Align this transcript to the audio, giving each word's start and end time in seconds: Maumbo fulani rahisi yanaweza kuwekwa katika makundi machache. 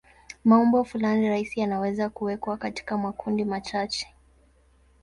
Maumbo 0.45 0.83
fulani 0.83 1.29
rahisi 1.29 1.59
yanaweza 1.59 2.09
kuwekwa 2.09 2.57
katika 2.57 2.97
makundi 2.97 3.45
machache. 3.45 4.13